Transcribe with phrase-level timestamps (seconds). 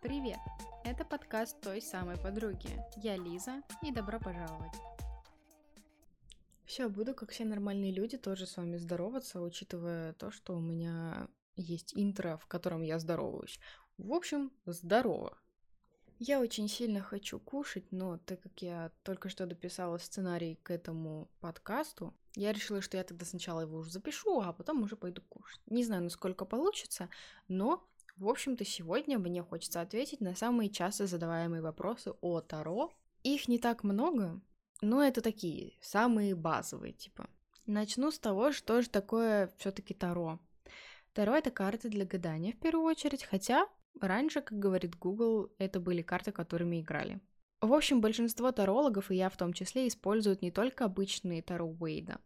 [0.00, 0.38] Привет!
[0.84, 2.68] Это подкаст той самой подруги.
[2.96, 4.72] Я Лиза, и добро пожаловать.
[6.64, 11.28] Все, буду, как все нормальные люди, тоже с вами здороваться, учитывая то, что у меня
[11.56, 13.60] есть интро, в котором я здороваюсь.
[13.98, 15.38] В общем, здорово!
[16.24, 21.28] Я очень сильно хочу кушать, но так как я только что дописала сценарий к этому
[21.40, 25.60] подкасту, я решила, что я тогда сначала его уже запишу, а потом уже пойду кушать.
[25.66, 27.08] Не знаю, насколько получится,
[27.48, 27.84] но
[28.16, 32.92] в общем-то, сегодня мне хочется ответить на самые часто задаваемые вопросы о Таро.
[33.24, 34.40] Их не так много,
[34.80, 37.28] но это такие, самые базовые, типа.
[37.66, 40.38] Начну с того, что же такое все таки Таро.
[41.14, 43.66] Таро— это карты для гадания в первую очередь, хотя
[44.00, 47.20] раньше, как говорит Google, это были карты, которыми играли.
[47.60, 52.20] В общем, большинство тарологов, и я в том числе, используют не только обычные Таро Уэйда.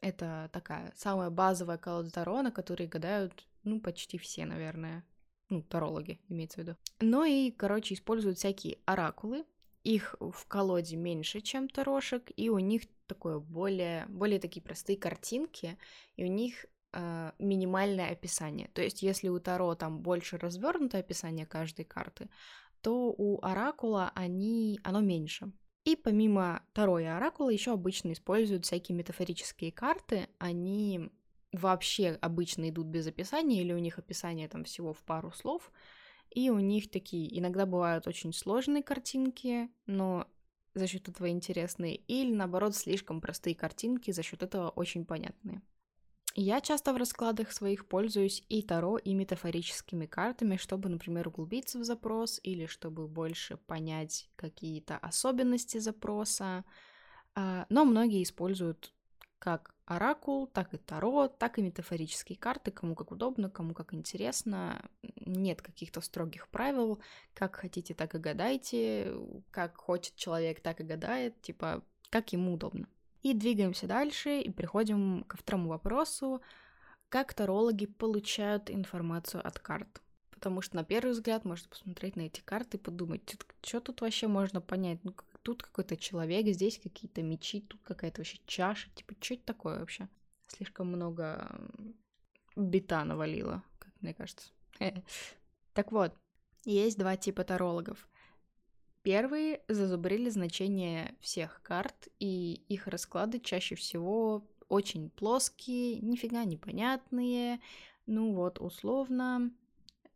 [0.00, 5.04] Это такая самая базовая колода Таро, на которой гадают, ну, почти все, наверное
[5.52, 6.76] ну, тарологи имеется в виду.
[7.00, 9.44] Но и, короче, используют всякие оракулы,
[9.84, 15.76] их в колоде меньше, чем тарошек, и у них такое более, более такие простые картинки,
[16.16, 18.68] и у них э, минимальное описание.
[18.74, 22.28] То есть, если у Таро там больше развернутое описание каждой карты,
[22.80, 25.52] то у Оракула они, оно меньше.
[25.84, 30.28] И помимо Таро и Оракула еще обычно используют всякие метафорические карты.
[30.38, 31.10] Они
[31.52, 35.70] вообще обычно идут без описания, или у них описание там всего в пару слов,
[36.30, 40.26] и у них такие иногда бывают очень сложные картинки, но
[40.74, 45.60] за счет этого интересные, или наоборот слишком простые картинки, за счет этого очень понятные.
[46.34, 51.84] Я часто в раскладах своих пользуюсь и Таро, и метафорическими картами, чтобы, например, углубиться в
[51.84, 56.64] запрос или чтобы больше понять какие-то особенности запроса.
[57.34, 58.92] А, но многие используют
[59.38, 64.88] как оракул, так и таро, так и метафорические карты, кому как удобно, кому как интересно.
[65.16, 67.00] Нет каких-то строгих правил,
[67.34, 69.12] как хотите, так и гадайте,
[69.50, 72.86] как хочет человек, так и гадает, типа, как ему удобно.
[73.22, 76.42] И двигаемся дальше и приходим ко второму вопросу,
[77.08, 80.02] как тарологи получают информацию от карт.
[80.30, 84.26] Потому что на первый взгляд можно посмотреть на эти карты и подумать, что тут вообще
[84.26, 88.90] можно понять, ну тут какой-то человек, здесь какие-то мечи, тут какая-то вообще чаша.
[88.94, 90.08] Типа, что это такое вообще?
[90.48, 91.48] Слишком много
[92.56, 94.50] бита навалило, как мне кажется.
[95.74, 96.14] Так вот,
[96.64, 98.06] есть два типа тарологов.
[99.02, 107.60] Первые зазубрили значение всех карт, и их расклады чаще всего очень плоские, нифига непонятные.
[108.06, 109.50] Ну вот, условно,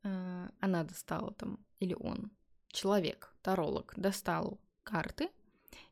[0.02, 2.30] э, она достала там, или он,
[2.68, 5.30] человек, таролог, достал карты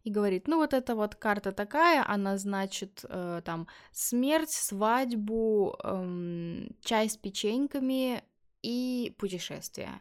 [0.04, 6.68] и говорит, ну вот эта вот карта такая, она значит э, там смерть, свадьбу, э,
[6.80, 8.22] чай с печеньками
[8.62, 10.00] и путешествие.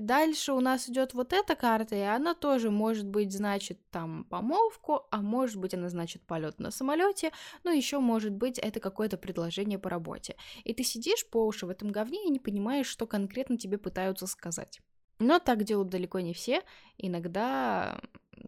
[0.00, 5.02] Дальше у нас идет вот эта карта, и она тоже может быть значит там помолвку,
[5.10, 7.32] а может быть она значит полет на самолете,
[7.64, 10.36] ну еще может быть это какое-то предложение по работе.
[10.64, 14.26] И ты сидишь по уши в этом говне и не понимаешь, что конкретно тебе пытаются
[14.26, 14.80] сказать.
[15.18, 16.62] Но так делают далеко не все.
[16.96, 18.00] Иногда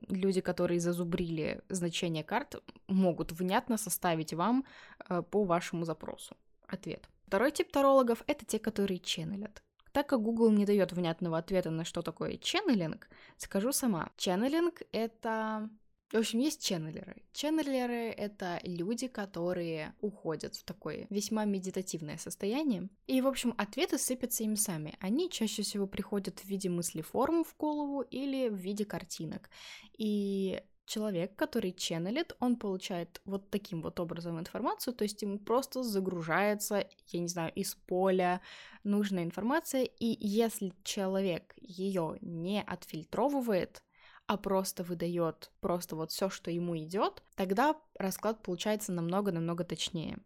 [0.08, 4.64] люди, которые зазубрили значение карт, могут внятно составить вам
[5.06, 6.34] э, по вашему запросу
[6.66, 7.10] ответ.
[7.26, 9.62] Второй тип тарологов— это те, которые ченнелят.
[9.92, 14.10] Так как Google не дает внятного ответа на что такое ченнелинг, скажу сама.
[14.16, 15.70] Ченнелинг— это
[16.12, 17.16] в общем, есть ченнелеры.
[17.32, 22.91] Ченнелеры— это люди, которые уходят в такое весьма медитативное состояние.
[23.06, 24.94] И, в общем, ответы сыпятся им сами.
[25.00, 29.48] Они чаще всего приходят в виде мыслеформ в голову или в виде картинок.
[29.97, 30.60] И
[30.92, 36.86] человек, который ченнелит, он получает вот таким вот образом информацию, то есть ему просто загружается,
[37.06, 38.42] я не знаю, из поля
[38.84, 43.82] нужная информация, и если человек ее не отфильтровывает,
[44.26, 50.19] а просто выдает просто вот все, что ему идет, тогда расклад получается намного-намного точнее.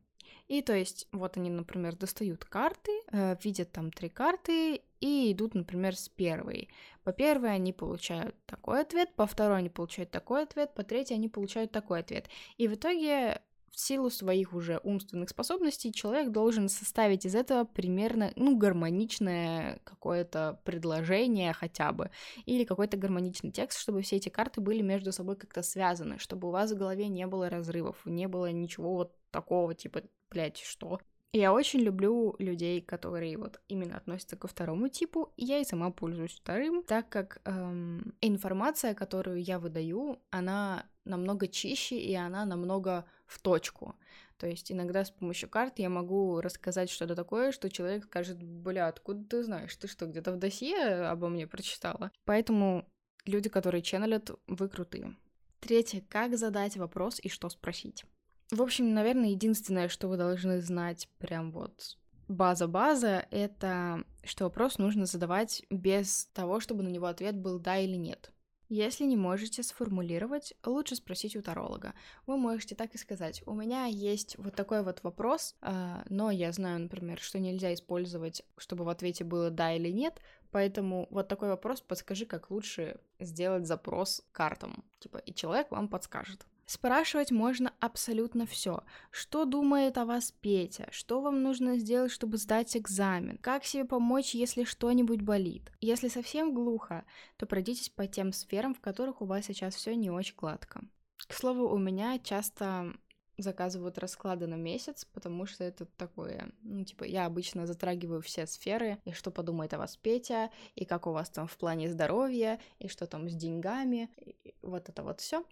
[0.48, 5.54] И то есть, вот они, например, достают карты, э, видят там три карты и идут,
[5.54, 6.68] например, с первой.
[7.02, 11.28] По первой они получают такой ответ, по второй они получают такой ответ, по третьей они
[11.28, 12.28] получают такой ответ.
[12.58, 13.42] И в итоге
[13.78, 21.52] силу своих уже умственных способностей человек должен составить из этого примерно, ну, гармоничное какое-то предложение
[21.52, 22.10] хотя бы,
[22.46, 26.50] или какой-то гармоничный текст, чтобы все эти карты были между собой как-то связаны, чтобы у
[26.50, 31.00] вас в голове не было разрывов, не было ничего вот такого, типа, блядь, что?
[31.32, 36.32] Я очень люблю людей, которые вот именно относятся ко второму типу, я и сама пользуюсь
[36.32, 43.40] вторым, так как эм, информация, которую я выдаю, она намного чище и она намного в
[43.40, 43.96] точку.
[44.38, 48.88] То есть иногда с помощью карт я могу рассказать что-то такое, что человек скажет, бля,
[48.88, 49.74] откуда ты знаешь?
[49.76, 52.10] Ты что, где-то в досье обо мне прочитала?
[52.24, 52.86] Поэтому
[53.24, 55.16] люди, которые ченнелят, вы крутые.
[55.60, 58.04] Третье, как задать вопрос и что спросить.
[58.50, 61.96] В общем, наверное, единственное, что вы должны знать прям вот
[62.28, 67.96] база-база— это что вопрос нужно задавать без того, чтобы на него ответ был «да» или
[67.96, 68.32] «нет».
[68.68, 71.94] Если не можете сформулировать, лучше спросить у таролога.
[72.26, 73.40] Вы можете так и сказать.
[73.46, 78.42] У меня есть вот такой вот вопрос, а, но я знаю, например, что нельзя использовать,
[78.56, 80.20] чтобы в ответе было да или нет,
[80.50, 84.84] поэтому вот такой вопрос подскажи, как лучше сделать запрос картам.
[84.98, 86.44] Типа, и человек вам подскажет.
[86.66, 88.82] Спрашивать можно абсолютно все.
[89.12, 90.88] Что думает о вас Петя?
[90.90, 93.38] Что вам нужно сделать, чтобы сдать экзамен?
[93.38, 95.70] Как себе помочь, если что-нибудь болит?
[95.80, 97.04] Если совсем глухо,
[97.36, 100.82] то пройдитесь по тем сферам, в которых у вас сейчас все не очень гладко.
[101.28, 102.92] К слову, у меня часто
[103.38, 108.98] заказывают расклады на месяц, потому что это такое, ну, типа, я обычно затрагиваю все сферы,
[109.04, 112.88] и что подумает о вас Петя, и как у вас там в плане здоровья, и
[112.88, 115.44] что там с деньгами, и вот это вот все.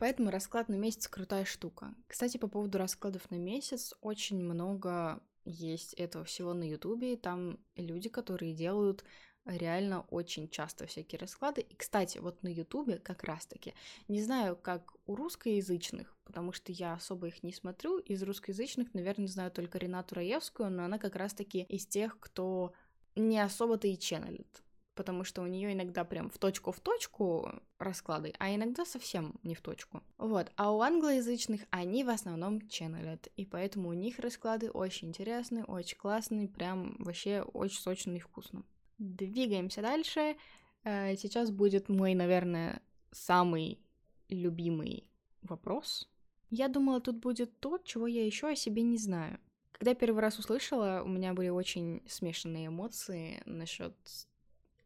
[0.00, 1.94] Поэтому расклад на месяц крутая штука.
[2.06, 7.18] Кстати, по поводу раскладов на месяц, очень много есть этого всего на Ютубе.
[7.18, 9.04] Там люди, которые делают
[9.44, 11.60] реально очень часто всякие расклады.
[11.60, 13.74] И, кстати, вот на Ютубе как раз-таки,
[14.08, 19.28] не знаю, как у русскоязычных, потому что я особо их не смотрю, из русскоязычных, наверное,
[19.28, 22.72] знаю только Ренату Раевскую, но она как раз-таки из тех, кто
[23.16, 24.62] не особо-то и ченнелит
[24.94, 29.54] потому что у нее иногда прям в точку в точку расклады, а иногда совсем не
[29.54, 30.02] в точку.
[30.18, 35.64] Вот, а у англоязычных они в основном ченнелят, и поэтому у них расклады очень интересные,
[35.64, 38.64] очень классные, прям вообще очень сочные и вкусно.
[38.98, 40.36] Двигаемся дальше.
[40.84, 43.80] Э, сейчас будет мой, наверное, самый
[44.28, 45.08] любимый
[45.42, 46.08] вопрос.
[46.50, 49.38] Я думала, тут будет то, чего я еще о себе не знаю.
[49.72, 53.94] Когда первый раз услышала, у меня были очень смешанные эмоции насчет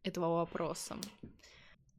[0.04, 0.96] этого вопроса.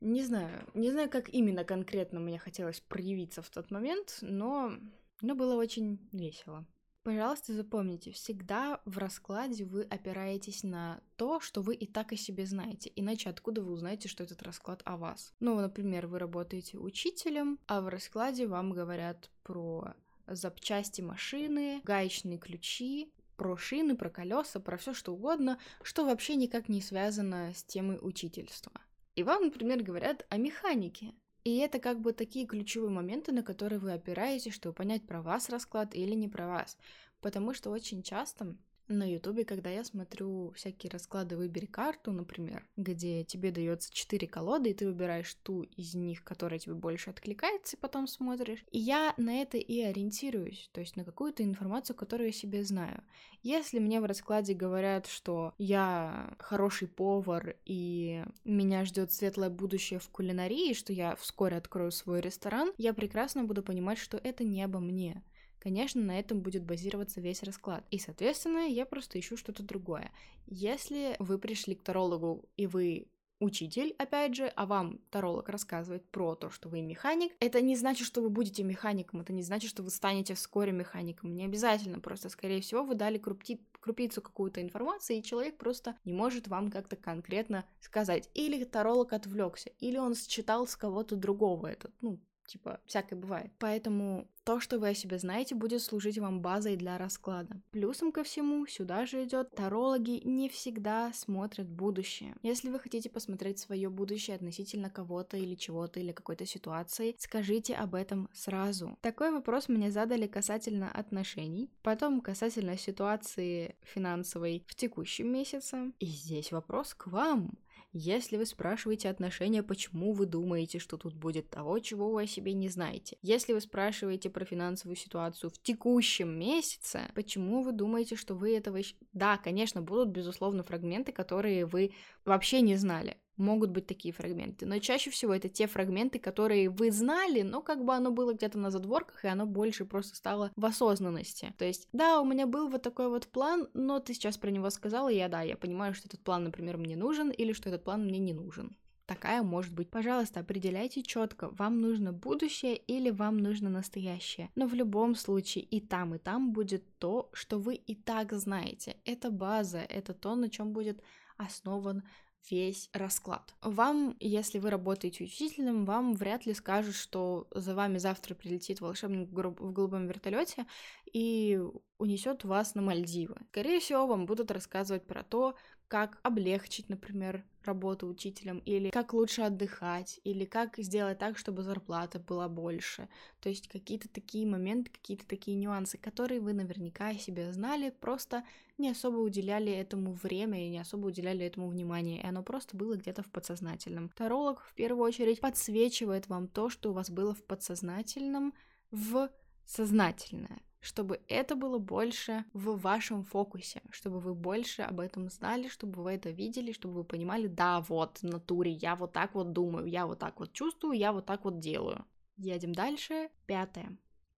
[0.02, 4.74] Не знаю, не знаю, как именно конкретно мне хотелось проявиться в тот момент, но,
[5.22, 6.66] но было очень весело.
[7.06, 12.48] Пожалуйста, запомните, всегда в раскладе вы опираетесь на то, что вы и так о себе
[12.48, 12.92] знаете.
[12.96, 15.32] Иначе откуда вы узнаете, что этот расклад о вас?
[15.40, 19.94] Ну, например, вы работаете учителем, а в раскладе вам говорят про
[20.26, 26.70] запчасти машины, гаечные ключи, про шины, про колеса, про все что угодно, что вообще никак
[26.70, 28.72] не связано с темой учительства.
[29.16, 31.14] И вам, например, говорят о механике.
[31.44, 35.50] И это как бы такие ключевые моменты, на которые вы опираетесь, чтобы понять, про вас
[35.50, 36.78] расклад или не про вас.
[37.22, 38.56] Потому что очень часто
[38.88, 44.70] на Ютубе, когда я смотрю всякие расклады «Выбери карту», например, где тебе дается четыре колоды,
[44.70, 48.64] и ты выбираешь ту из них, которая тебе больше откликается, и потом смотришь.
[48.72, 53.04] И я на это и ориентируюсь, то есть на какую-то информацию, которую я себе знаю.
[53.42, 60.10] Если мне в раскладе говорят, что я хороший повар, и меня ждет светлое будущее в
[60.10, 64.80] кулинарии, что я вскоре открою свой ресторан, я прекрасно буду понимать, что это не обо
[64.80, 65.24] мне
[65.66, 67.84] конечно, на этом будет базироваться весь расклад.
[67.90, 70.12] И, соответственно, я просто ищу что-то другое.
[70.46, 73.08] Если вы пришли к тарологу и вы
[73.40, 78.06] учитель, опять же, а вам таролог рассказывает про то, что вы механик, это не значит,
[78.06, 82.30] что вы будете механиком, это не значит, что вы станете вскоре механиком, не обязательно, просто,
[82.30, 86.96] скорее всего, вы дали крупти, крупицу какую-то информации, и человек просто не может вам как-то
[86.96, 88.30] конкретно сказать.
[88.36, 93.52] Или таролог отвлекся, или он считал с кого-то другого этот, ну, Типа, всякое бывает.
[93.60, 97.60] Поэтому то, что вы о себе знаете, будет служить вам базой для расклада.
[97.72, 102.36] Плюсом ко всему, сюда же идет, тарологи не всегда смотрят будущее.
[102.44, 107.96] Если вы хотите посмотреть свое будущее относительно кого-то или чего-то или какой-то ситуации, скажите об
[107.96, 108.98] этом сразу.
[109.02, 115.92] Такой вопрос мне задали касательно отношений, потом касательно ситуации финансовой в текущем месяце.
[116.00, 117.58] И здесь вопрос к вам.
[117.98, 122.52] Если вы спрашиваете отношения, почему вы думаете, что тут будет того, чего вы о себе
[122.52, 123.18] не знаете?
[123.22, 128.80] Если вы спрашиваете про финансовую ситуацию в текущем месяце, почему вы думаете, что вы этого...
[129.14, 131.94] Да, конечно, будут, безусловно, фрагменты, которые вы
[132.26, 134.66] вообще не знали могут быть такие фрагменты.
[134.66, 138.58] Но чаще всего это те фрагменты, которые вы знали, но как бы оно было где-то
[138.58, 141.54] на задворках, и оно больше просто стало в осознанности.
[141.58, 144.70] То есть, да, у меня был вот такой вот план, но ты сейчас про него
[144.70, 147.84] сказала, и я, да, я понимаю, что этот план, например, мне нужен, или что этот
[147.84, 148.76] план мне не нужен.
[149.06, 149.90] Такая может быть.
[149.92, 154.50] Пожалуйста, определяйте четко, вам нужно будущее или вам нужно настоящее.
[154.56, 158.98] Но в любом случае и там, и там будет то, что вы и так знаете.
[159.06, 161.04] Это база, это то, на чем будет
[161.38, 162.04] основан
[162.50, 163.54] весь расклад.
[163.62, 169.30] Вам, если вы работаете учителем, вам вряд ли скажут, что за вами завтра прилетит волшебник
[169.30, 170.66] в голубом вертолете
[171.12, 171.60] и
[171.98, 173.38] унесет вас на Мальдивы.
[173.50, 175.56] Скорее всего, вам будут рассказывать про то,
[175.88, 182.20] как облегчить, например, работу учителем, или как лучше отдыхать, или как сделать так, чтобы зарплата
[182.20, 183.08] была больше.
[183.40, 188.44] То есть какие-то такие моменты, какие-то такие нюансы, которые вы наверняка о себе знали, просто
[188.78, 192.96] не особо уделяли этому время и не особо уделяли этому внимание, и оно просто было
[192.96, 194.10] где-то в подсознательном.
[194.10, 198.54] Таролог в первую очередь подсвечивает вам то, что у вас было в подсознательном,
[198.92, 199.30] в
[199.66, 206.04] сознательное чтобы это было больше в вашем фокусе, чтобы вы больше об этом знали, чтобы
[206.04, 209.88] вы это видели, чтобы вы понимали, да, вот, в натуре, я вот так вот думаю,
[209.88, 212.06] я вот так вот чувствую, я вот так вот делаю.
[212.38, 213.30] Едем дальше.
[213.48, 213.98] Пятое.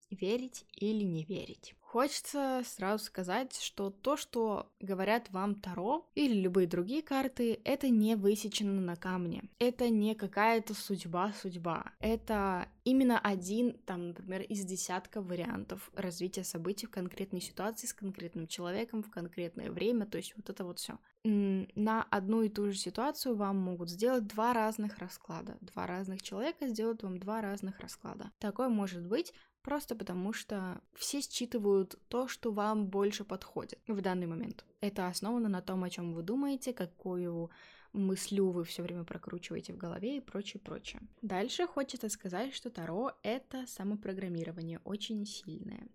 [0.10, 1.76] Верить или не верить.
[1.88, 8.18] Хочется сразу сказать, что то, что говорят вам Таро или любые другие карты, это не
[8.18, 9.46] высечено на камне.
[9.58, 11.94] Это не какая-то судьба-судьба.
[12.00, 18.48] Это именно один, там, например, из десятка вариантов развития событий в конкретной ситуации с конкретным
[18.48, 20.06] человеком в конкретное время.
[20.06, 21.00] То есть вот это вот все.
[21.24, 25.58] На одну и ту же ситуацию вам могут сделать два разных расклада.
[25.62, 28.34] Два разных человека сделают вам два разных расклада.
[28.40, 29.34] Такое может быть
[29.68, 34.64] Просто потому что все считывают то, что вам больше подходит в данный момент.
[34.80, 37.52] Это основано на том, о чем вы думаете, какую
[37.92, 41.02] мыслю вы все время прокручиваете в голове и прочее, прочее.
[41.22, 45.90] Дальше хочется сказать, что Таро— это самопрограммирование очень сильное.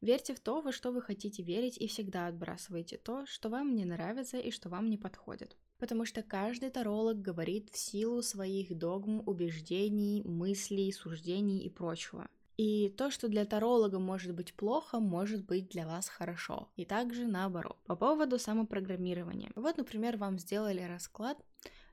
[0.00, 3.84] Верьте в то, во что вы хотите верить, и всегда отбрасывайте то, что вам не
[3.84, 5.58] нравится и что вам не подходит.
[5.76, 12.26] Потому что каждый таролог говорит в силу своих догм, убеждений, мыслей, суждений и прочего.
[12.58, 16.68] И то, что для таролога может быть плохо, может быть для вас хорошо.
[16.74, 17.78] И также наоборот.
[17.86, 19.52] По поводу самопрограммирования.
[19.54, 21.38] Вот, например, вам сделали расклад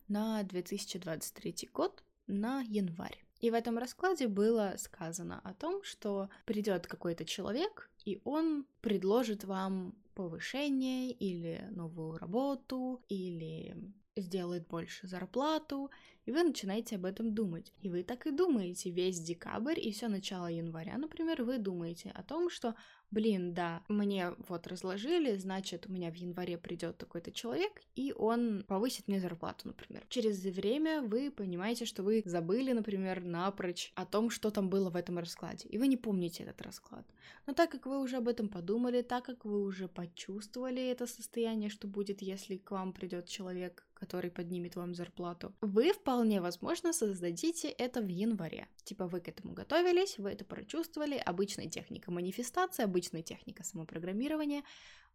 [0.07, 3.24] на 2023 год на январь.
[3.41, 9.43] И в этом раскладе было сказано о том, что придет какой-то человек, и он предложит
[9.43, 13.75] вам повышение или новую работу, или
[14.15, 15.91] сделает больше зарплату,
[16.25, 17.74] и вы начинаете об этом думать.
[17.81, 22.24] И вы так и думаете весь декабрь и все начало января, например, вы думаете о
[22.24, 22.75] том, что
[23.12, 28.65] блин, да, мне вот разложили, значит, у меня в январе придет такой-то человек, и он
[28.67, 30.03] повысит мне зарплату, например.
[30.10, 34.95] Через время вы понимаете, что вы забыли, например, напрочь о том, что там было в
[34.95, 37.05] этом раскладе, и вы не помните этот расклад.
[37.48, 41.69] Но так как вы уже об этом подумали, так как вы уже почувствовали это состояние,
[41.69, 47.69] что будет, если к вам придет человек, который поднимет вам зарплату, вы вполне возможно создадите
[47.69, 48.67] это в январе.
[48.83, 54.63] Типа вы к этому готовились, вы это прочувствовали, обычная техника манифестации, обычная техника самопрограммирования,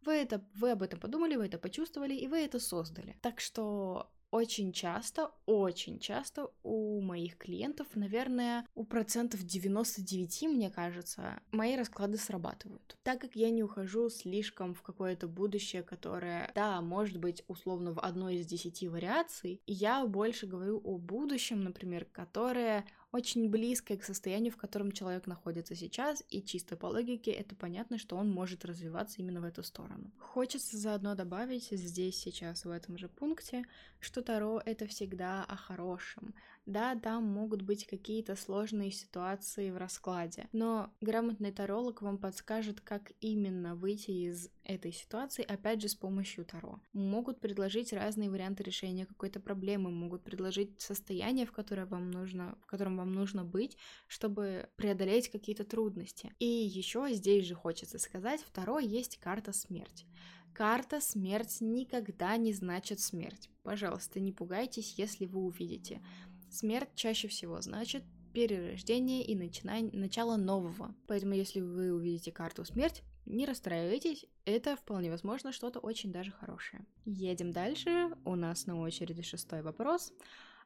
[0.03, 3.17] вы, это, вы об этом подумали, вы это почувствовали, и вы это создали.
[3.21, 11.41] Так что очень часто, очень часто у моих клиентов, наверное, у процентов 99, мне кажется,
[11.51, 12.97] мои расклады срабатывают.
[13.03, 17.99] Так как я не ухожу слишком в какое-то будущее, которое, да, может быть, условно в
[17.99, 24.51] одной из десяти вариаций, я больше говорю о будущем, например, которое очень близкое к состоянию,
[24.51, 29.17] в котором человек находится сейчас, и чисто по логике это понятно, что он может развиваться
[29.19, 30.11] именно в эту сторону.
[30.17, 33.65] Хочется заодно добавить здесь сейчас в этом же пункте,
[33.99, 36.33] что Таро— это всегда о хорошем,
[36.65, 43.11] да, там могут быть какие-то сложные ситуации в раскладе, но грамотный таролог вам подскажет, как
[43.19, 46.79] именно выйти из этой ситуации, опять же, с помощью Таро.
[46.93, 52.65] Могут предложить разные варианты решения какой-то проблемы, могут предложить состояние, в которое вам нужно, в
[52.67, 53.77] котором вам нужно быть,
[54.07, 56.33] чтобы преодолеть какие-то трудности.
[56.39, 60.05] И еще здесь же хочется сказать, второе есть карта смерти.
[60.53, 63.49] Карта смерть никогда не значит смерть.
[63.63, 66.01] Пожалуйста, не пугайтесь, если вы увидите.
[66.51, 68.03] Смерть чаще всего значит
[68.33, 69.79] перерождение и начина...
[69.93, 70.93] начало нового.
[71.07, 76.85] Поэтому, если вы увидите карту смерть, не расстраивайтесь, это вполне возможно что-то очень даже хорошее.
[77.05, 78.11] Едем дальше.
[78.25, 80.11] У нас на очереди шестой вопрос.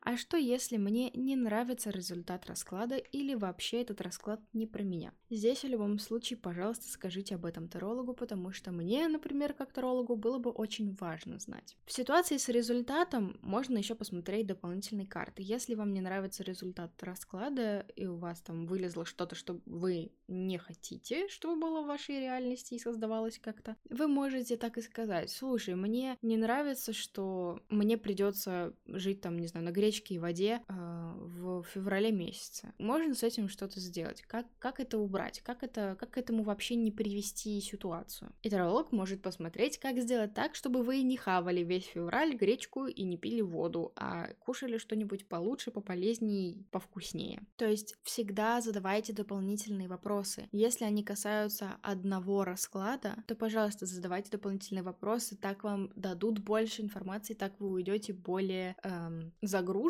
[0.06, 5.12] А что если мне не нравится результат расклада или вообще этот расклад не про меня?
[5.32, 10.16] Здесь в любом случае, пожалуйста, скажите об этом тарологу, потому что мне, например, как тарологу,
[10.16, 11.76] было бы очень важно знать.
[11.86, 15.42] В ситуации с результатом можно еще посмотреть дополнительные карты.
[15.42, 20.60] Если вам не нравится результат расклада и у вас там вылезло что-то, что вы не
[20.60, 25.32] хотите, чтобы было в вашей реальности и создавалось как-то, вы можете так и сказать.
[25.32, 30.20] Слушай, мне не нравится, что мне придется жить там, не знаю, на греческом гречке и
[30.20, 32.74] воде э, в феврале месяце.
[32.78, 34.22] Можно с этим что-то сделать.
[34.22, 35.42] Как, как это убрать?
[35.42, 38.32] Как, это, как к этому вообще не привести ситуацию?
[38.44, 43.04] И таролог может посмотреть, как сделать так, чтобы вы не хавали весь февраль гречку и
[43.04, 47.42] не пили воду, а кушали что-нибудь получше, пополезнее, повкуснее.
[47.56, 50.48] То есть всегда задавайте дополнительные вопросы.
[50.52, 57.34] Если они касаются одного расклада, то, пожалуйста, задавайте дополнительные вопросы, так вам дадут больше информации,
[57.34, 59.85] так вы уйдете более эм, загруженным,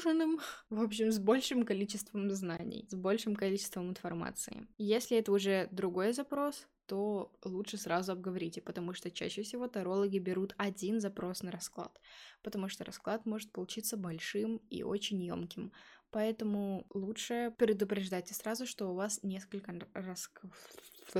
[0.69, 4.67] в общем, с большим количеством знаний, с большим количеством информации.
[4.77, 10.53] Если это уже другой запрос, то лучше сразу обговорите, потому что чаще всего тарологи берут
[10.57, 11.99] один запрос на расклад,
[12.43, 15.71] потому что расклад может получиться большим и очень емким.
[16.11, 20.31] Поэтому лучше предупреждайте сразу, что у вас несколько рас...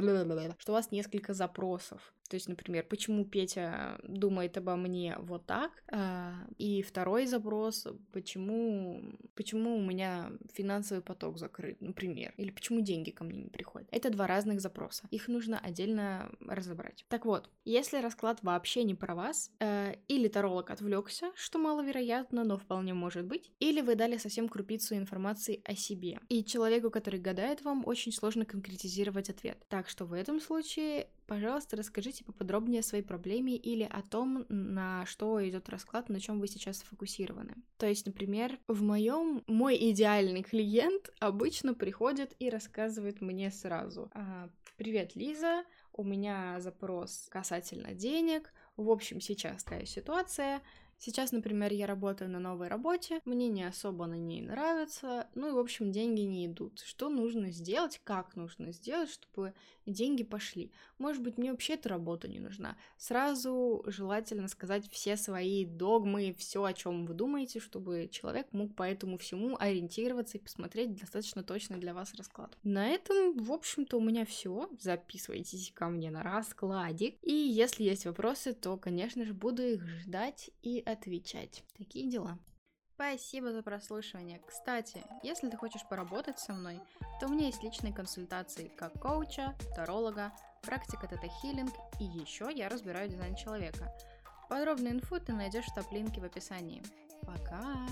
[0.60, 2.14] что у вас несколько запросов.
[2.30, 9.18] То есть, например, почему Петя думает обо мне вот так, а, и второй запрос, почему,
[9.36, 13.88] почему у меня финансовый поток закрыт, например, или почему деньги ко мне не приходят.
[13.92, 15.08] Это два разных запроса.
[15.12, 17.06] Их нужно отдельно разобрать.
[17.10, 22.58] Так вот, если расклад вообще не про вас, э, или таролог отвлекся, что маловероятно, но
[22.58, 27.62] вполне может быть, или вы дали совсем крупицу информации о себе, и человеку, который гадает
[27.64, 29.64] вам, очень сложно конкретизировать ответ.
[29.70, 35.06] Так что в этом случае Пожалуйста, расскажите поподробнее о своей проблеме или о том, на
[35.08, 37.56] что идет расклад, на чем вы сейчас сфокусированы.
[37.78, 44.50] То есть, например, в моем мой идеальный клиент обычно приходит и рассказывает мне сразу: «А,
[44.78, 45.64] "Привет, Лиза,
[45.94, 48.54] у меня запрос касательно денег.
[48.78, 50.62] В общем, сейчас такая ситуация.
[50.98, 55.52] Сейчас, например, я работаю на новой работе, мне не особо на ней нравится, ну и,
[55.52, 56.80] в общем, деньги не идут.
[56.86, 59.54] Что нужно сделать, как нужно сделать, чтобы
[59.86, 60.72] деньги пошли?
[60.98, 62.78] Может быть, мне вообще эта работа не нужна.
[62.98, 68.84] Сразу желательно сказать все свои догмы, все, о чем вы думаете, чтобы человек мог по
[68.84, 72.58] этому всему ориентироваться и посмотреть достаточно точно для вас расклад.
[72.64, 74.70] На этом, в общем-то, у меня все.
[74.80, 77.18] Записывайтесь ко мне на раскладик.
[77.22, 81.64] И если есть вопросы, то, конечно же, буду их ждать и отвечать.
[81.78, 82.40] Такие дела.
[82.96, 84.40] Спасибо за прослушивание.
[84.48, 86.80] Кстати, если ты хочешь поработать со мной,
[87.20, 93.10] то у меня есть личные консультации как коуча, таролога, практика тета-хиллинг и еще я разбираю
[93.10, 93.94] дизайн человека.
[94.48, 96.84] Подробную инфу ты найдешь в топ-линке в описании.
[97.24, 97.86] Пока!